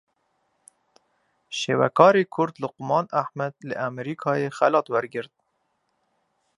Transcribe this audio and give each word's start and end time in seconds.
Şêwekarê 1.59 2.23
Kurd 2.33 2.55
Luqman 2.61 3.05
Ehmed 3.21 3.55
li 3.67 3.75
Amerîkayê 3.87 4.49
xelat 4.57 4.87
wergirt. 4.93 5.33